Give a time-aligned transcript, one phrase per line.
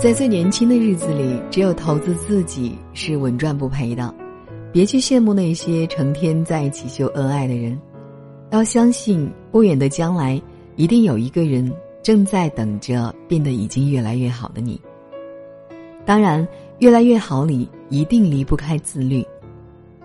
[0.00, 4.14] 在最年轻的日子里，只有投资自己是稳赚不赔的。
[4.72, 7.78] 别去羡慕那些成天在一起秀恩爱的人，
[8.50, 10.40] 要相信不远的将来，
[10.76, 11.70] 一定有一个人
[12.02, 14.80] 正在等着变得已经越来越好的你。
[16.06, 19.22] 当然，越来越好里一定离不开自律。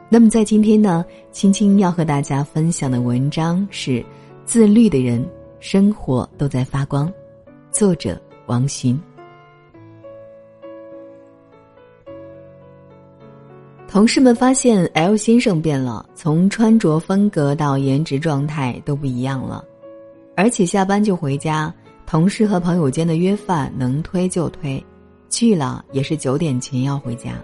[0.10, 3.92] 那么，在今天呢，青青要和大家分享的文章是
[4.44, 5.26] 《自律的人
[5.62, 7.08] 生活都在发光》，
[7.72, 9.00] 作者王洵。
[13.96, 19.64] 同事们发现 L 先生变了，从穿着风格到颜值状态都不一样了，
[20.36, 21.74] 而且下班就回家，
[22.06, 24.86] 同事和朋友间的约饭能推就推，
[25.30, 27.42] 去了也是九点前要回家。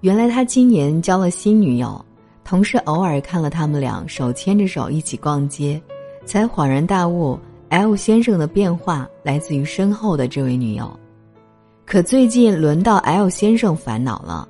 [0.00, 2.02] 原来他今年交了新女友，
[2.42, 5.78] 同事偶尔看了他们俩手牵着手一起逛街，
[6.24, 10.98] 才恍然大悟，L 先生的变化来自于身后的这位女友。
[11.84, 14.48] 可最近轮到 L 先生烦恼了。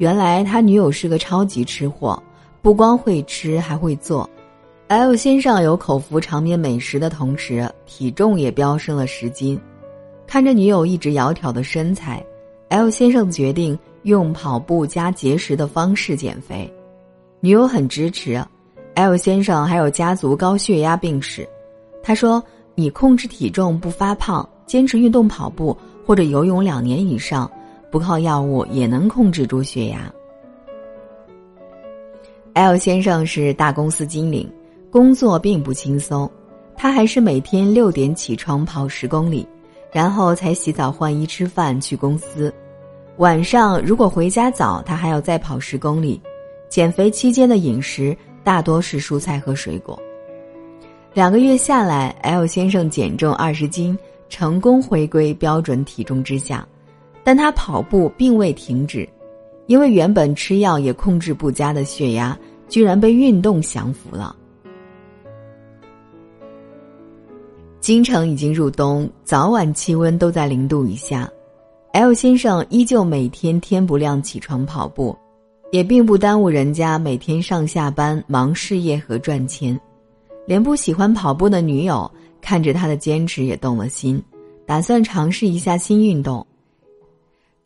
[0.00, 2.20] 原来他女友是个超级吃货，
[2.62, 4.28] 不光会吃还会做。
[4.88, 9.60] L 先生有口福长面美食的同时，体重也飙升了十斤。
[10.26, 12.24] 看着女友一直窈窕的身材
[12.70, 16.72] ，L 先生决定用跑步加节食的方式减肥。
[17.40, 18.42] 女友很支持。
[18.94, 21.46] L 先生还有家族高血压病史，
[22.02, 22.42] 他说
[22.74, 27.48] ：“你控制体重不发胖，坚持运动跑步或者游泳两年以上。”
[27.90, 30.12] 不靠药物也能控制住血压。
[32.54, 34.50] L 先生是大公司经理，
[34.90, 36.30] 工作并不轻松，
[36.76, 39.46] 他还是每天六点起床跑十公里，
[39.92, 42.52] 然后才洗澡换衣吃饭去公司。
[43.18, 46.20] 晚上如果回家早，他还要再跑十公里。
[46.68, 49.98] 减肥期间的饮食大多是蔬菜和水果。
[51.12, 56.66] 两个月下来，L 先生减重二十斤，成功回归标准体重之下。
[57.22, 59.08] 但他跑步并未停止，
[59.66, 62.36] 因为原本吃药也控制不佳的血压，
[62.68, 64.34] 居然被运动降服了。
[67.80, 71.30] 京城已经入冬，早晚气温都在零度以下
[71.92, 75.16] ，L 先生依旧每天天不亮起床跑步，
[75.72, 79.78] 也并不耽误人家每天上下班忙事业和赚钱，
[80.46, 82.10] 连不喜欢跑步的女友
[82.40, 84.22] 看着他的坚持也动了心，
[84.66, 86.46] 打算尝试一下新运动。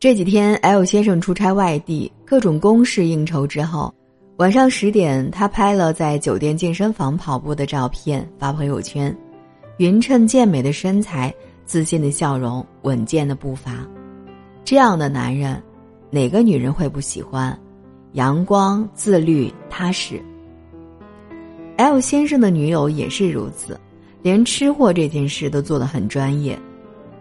[0.05, 3.91] 这几天，L 先生出差外地，各种公事应酬之后，
[4.37, 9.17] 晚上十点，他拍了在酒店健身房跑步的照片发朋友圈，
[9.77, 11.33] 匀称健美的身材，
[11.65, 13.83] 自信的笑容，稳健的步伐，
[14.63, 15.59] 这样的男人，
[16.11, 17.59] 哪个女人会不喜欢？
[18.11, 20.21] 阳光、自律、踏实。
[21.77, 23.75] L 先生的女友也是如此，
[24.21, 26.55] 连吃货这件事都做得很专业，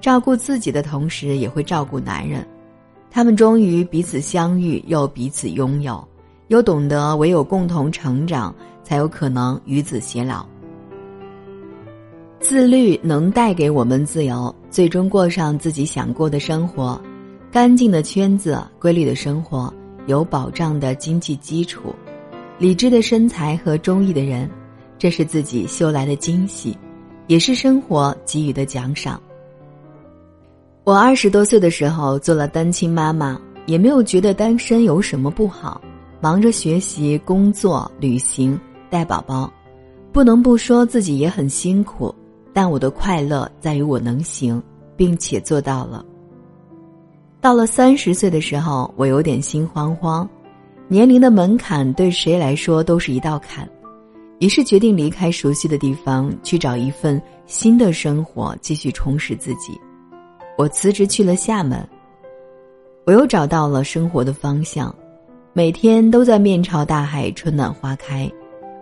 [0.03, 2.47] 照顾自己的同时也会照顾男人。
[3.15, 6.05] 他们终于彼此相遇，又彼此拥有，
[6.49, 8.53] 又懂得唯有共同成长，
[8.83, 10.45] 才有可能与子偕老。
[12.41, 17.01] 自律能带给我们自由，最终过上自己想过的生活，
[17.53, 19.73] 干净的圈子，规律的生活，
[20.09, 21.95] 有保障的经济基础，
[22.59, 24.51] 理智的身材和中意的人，
[24.99, 26.77] 这是自己修来的惊喜，
[27.29, 29.23] 也是生活给予的奖赏。
[30.84, 35.81] 我二十多岁的时候做了单亲妈妈，也没有觉得单身有什么不好，
[36.21, 39.50] 忙着学习、工作、旅行、带宝宝，
[40.12, 42.15] 不能不说自己也很辛苦，
[42.53, 44.62] 但我的快乐在于我能行，
[44.94, 46.05] 并且做到了。
[47.41, 50.28] 到了三十岁的时候，我有点心慌慌，
[50.87, 53.67] 年龄的门槛对谁来说都是一道坎，
[54.39, 59.81] 于是决定离开熟悉的地方，去找一份新的生活，继续充实自己。
[60.57, 61.87] 我辞职去了厦门，
[63.05, 64.95] 我又找到了生活的方向，
[65.53, 68.31] 每天都在面朝大海，春暖花开。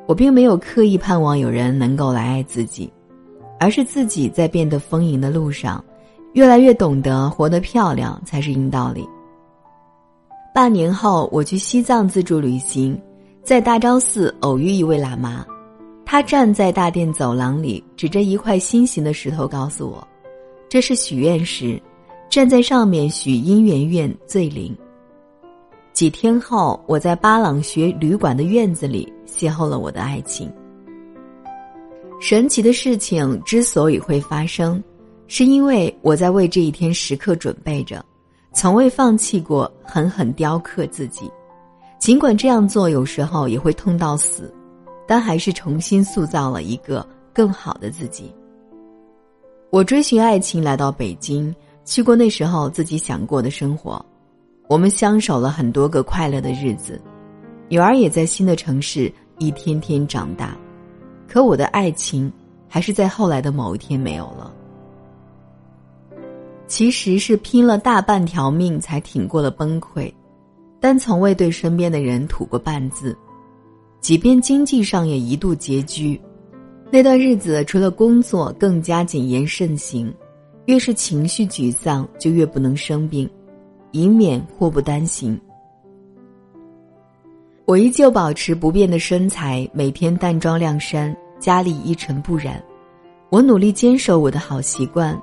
[0.06, 2.92] 我并没有刻意盼望有人能够来爱自己，
[3.58, 5.82] 而是自己在变得丰盈的路上，
[6.34, 9.08] 越来越懂得活得漂亮才是硬道理。
[10.54, 13.00] 半年后，我去西藏自助旅行，
[13.42, 15.46] 在大昭寺偶遇一位喇嘛，
[16.04, 20.06] 他站在大殿走廊里，指着一块心形的石头，告诉我。
[20.72, 21.78] 这是许愿石，
[22.30, 24.74] 站在上面许姻缘愿最灵。
[25.92, 30.50] 几天后，我在巴朗学旅馆的院子里邂逅了我的爱情。
[32.22, 34.82] 神奇的事情之所以会发生，
[35.26, 38.02] 是因为我在为这一天时刻准备着，
[38.54, 41.30] 从未放弃过狠狠雕刻自己。
[41.98, 44.50] 尽管这样做有时候也会痛到死，
[45.06, 48.32] 但还是重新塑造了一个更好的自己。
[49.72, 51.50] 我追寻爱情来到北京，
[51.82, 54.04] 去过那时候自己想过的生活。
[54.68, 57.00] 我们相守了很多个快乐的日子，
[57.70, 60.54] 女儿也在新的城市一天天长大。
[61.26, 62.30] 可我的爱情
[62.68, 64.52] 还是在后来的某一天没有了。
[66.66, 70.12] 其实是拼了大半条命才挺过了崩溃，
[70.80, 73.16] 但从未对身边的人吐过半字。
[74.02, 76.20] 即便经济上也一度拮据，
[76.94, 80.12] 那段日子除了工作更加谨言慎行，
[80.66, 83.26] 越是情绪沮丧就越不能生病，
[83.92, 85.40] 以免祸不单行。
[87.64, 92.62] 我依旧保持不变的身材，每天淡妆亮衫，家里一尘不染。
[93.30, 95.18] 我努力坚守我的好习惯。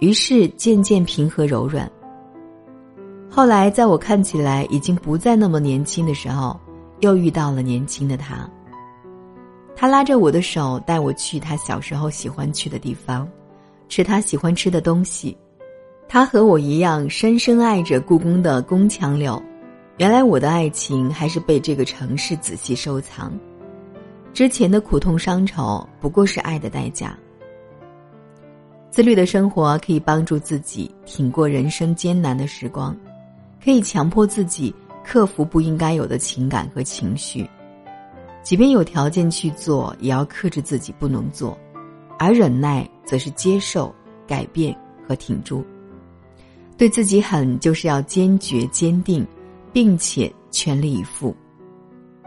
[0.00, 1.86] 于是渐渐平和柔软。
[3.28, 6.58] 后来，在我看起来已经不再那么年轻的时候，
[7.00, 8.48] 又遇到了年轻的他。
[9.76, 13.28] 他拉着我的手，带我去他小时候喜欢去的地方，
[13.88, 15.36] 吃他喜欢吃的东西。
[16.08, 19.42] 他和我一样，深深爱着故宫的宫墙柳。
[19.96, 23.32] 原来我的爱情还是被这个城市仔细收藏。
[24.32, 27.16] 之前的苦痛伤愁，不过是爱的代价。
[28.90, 32.96] 自律的生活可以帮助自己挺过人生艰难的时光，
[33.62, 34.72] 可以强迫自己
[35.04, 37.48] 克服不应该有的情感和情绪，
[38.44, 41.58] 即便有条件去做，也要克制自己不能做，
[42.18, 43.92] 而忍耐则是接受、
[44.26, 44.76] 改变
[45.08, 45.64] 和挺住。
[46.76, 49.26] 对自己狠，就是要坚决、坚定，
[49.72, 51.34] 并且全力以赴。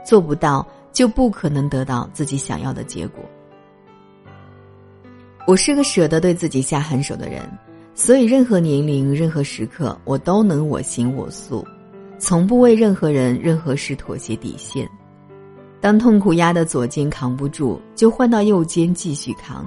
[0.03, 3.23] 做不到，就不可能得到自己想要的结果。
[5.45, 7.41] 我是个舍得对自己下狠手的人，
[7.93, 11.63] 所以任何年龄、任何时刻，我都能我行我素，
[12.17, 14.89] 从不为任何人、任何事妥协底线。
[15.79, 19.65] 当痛苦压得左肩扛不住，就换到右肩继续扛。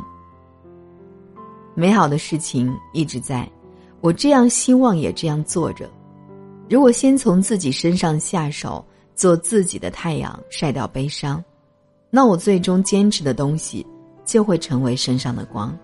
[1.74, 3.48] 美好的事情一直在，
[4.00, 5.88] 我这样希望也这样做着。
[6.68, 8.84] 如果先从自己身上下手，
[9.14, 11.42] 做自己的太阳，晒掉悲伤，
[12.10, 13.86] 那我最终坚持的东西。
[14.22, 15.76] 就会成为身上的光。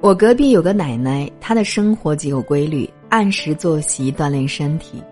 [0.00, 5.02] 我隔壁有个奶奶，她的生活极有规律，按时作息，锻炼身体，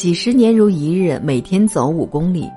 [0.00, 2.48] 几十年如一日，每天走五公里。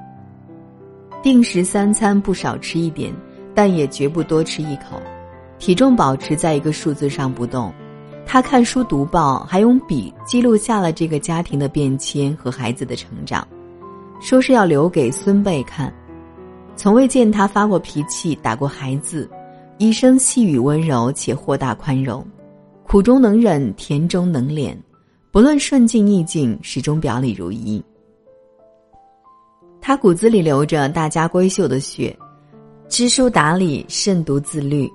[1.22, 3.14] 定时三餐不少吃一点，
[3.54, 4.98] 但也绝不多吃一口。
[5.60, 7.70] 体重保持在一个数字上不动。
[8.26, 13.46] 他看书读报，还用笔记录下了这个家庭的变迁和孩子的成长。
[14.22, 15.94] 说是要留给孙辈看，
[16.78, 19.30] 从未见他发过脾气、打过孩子，
[19.80, 22.26] 一生细语温柔且豁达宽容，
[22.88, 24.74] 苦中能忍，甜中能敛，
[25.34, 27.84] 不论顺境逆境，始终表里如一。
[29.82, 32.16] 他骨子里流着大家闺秀的血，
[32.88, 34.88] 知书达理，慎独自律，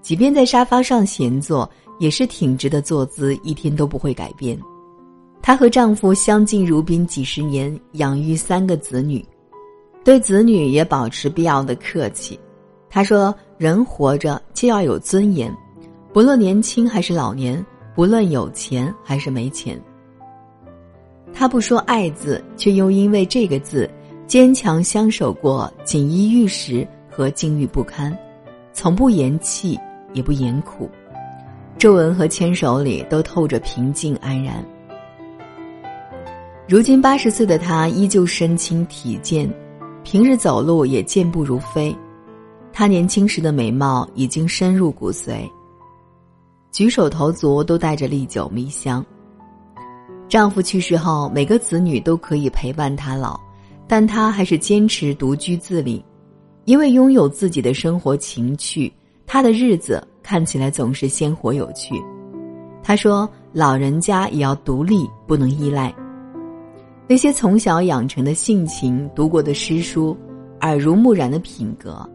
[0.00, 4.58] 即便在沙发上闲坐，也是挺直的坐姿，一天都不会改变。
[5.42, 9.22] 她和丈夫相敬如宾几十年，养育三个子女，
[10.02, 12.40] 对子女也保持必要的客气。
[12.88, 15.54] 她说：“人活着就要有尊严，
[16.14, 17.62] 不论年轻还是老年，
[17.96, 19.76] 不论有钱还是没钱。”
[21.34, 23.90] 他不说爱字，却又因为这个字
[24.26, 28.16] 坚强相守过锦衣玉食和境遇不堪，
[28.72, 29.78] 从不言弃
[30.12, 30.88] 也不言苦，
[31.76, 34.64] 皱纹和牵手里都透着平静安然。
[36.68, 39.48] 如今八十岁的他依旧身轻体健，
[40.02, 41.94] 平日走路也健步如飞。
[42.72, 45.50] 他年轻时的美貌已经深入骨髓，
[46.76, 49.02] 举手投足都带着历久弥香。
[50.28, 53.40] 丈夫去世后，每个子女都可以陪伴她老，
[53.88, 56.04] 但她还是坚持独居自理，
[56.66, 58.92] 因为拥有自己的生活情趣，
[59.26, 61.94] 她的日子看起来总是鲜活有趣。
[62.82, 65.90] 她说：“老人家也要独立，不能依赖。”
[67.08, 70.14] 那些从小养成的性情、读过的诗书、
[70.60, 72.06] 耳濡目染的品格，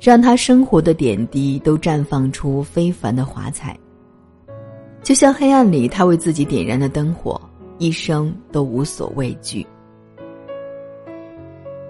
[0.00, 3.76] 让他生活的点滴都绽放出非凡的华彩。
[5.06, 7.40] 就像黑暗里他为自己点燃的灯火，
[7.78, 9.64] 一生都无所畏惧。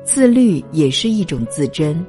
[0.04, 2.04] 自律也是一种自珍，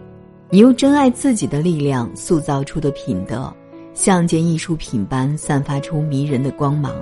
[0.50, 3.50] 你用真爱自己的力量塑造出的品德，
[3.94, 6.94] 像件艺术品般散发出迷人的光芒。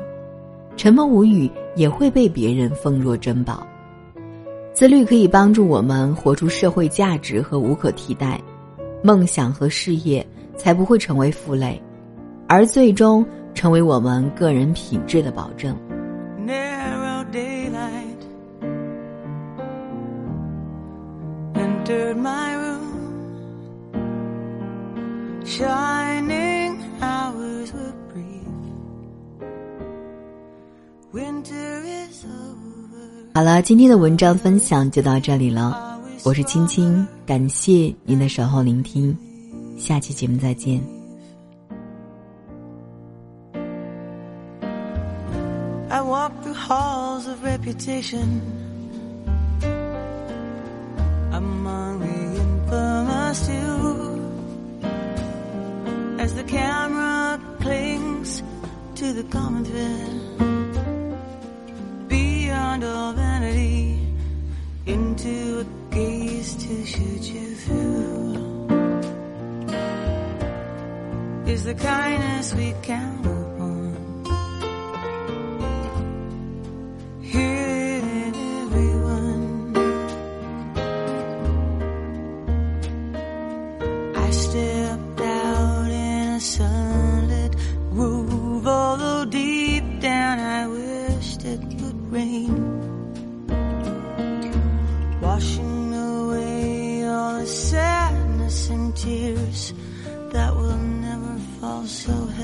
[0.78, 3.66] 沉默无语也会被别人奉若珍宝。
[4.72, 8.40] 自律可以帮助我们活出社会价值和无可替代，
[9.02, 10.24] 梦想和事业
[10.56, 11.82] 才不会成为负累，
[12.48, 15.76] 而最终成为我们个人品质的保证。
[33.34, 36.00] 好了今天的文章分享就到这里了。
[36.24, 39.16] 我是青青感谢您的守候聆听
[39.78, 40.95] 下期节目再见。
[47.06, 48.28] Halls of reputation
[51.40, 53.84] among the infamous too.
[56.24, 58.42] As the camera clings
[59.00, 60.14] to the common thread,
[62.08, 64.00] beyond all vanity,
[64.88, 68.34] into a gaze to shoot you through.
[71.54, 73.26] Is the kindness we count
[101.88, 102.35] so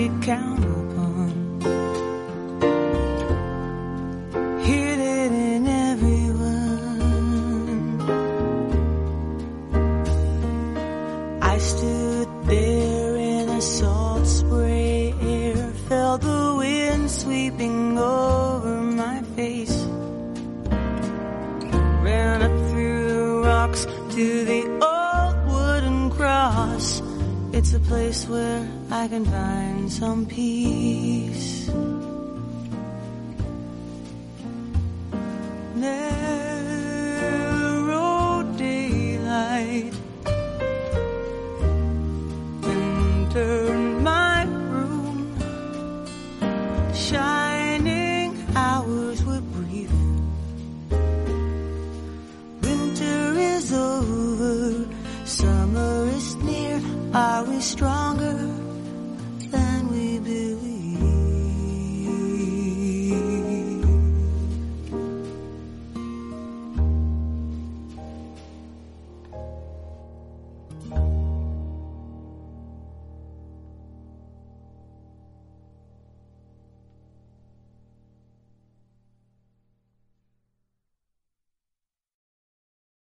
[0.00, 1.60] we count upon.
[4.64, 7.40] Hidden in everyone.
[11.42, 19.84] I stood there in the salt spray air, felt the wind sweeping over my face.
[22.06, 24.62] Ran up through the rocks to the
[24.94, 27.02] old wooden cross.
[27.52, 31.49] It's a place where I can find some peace.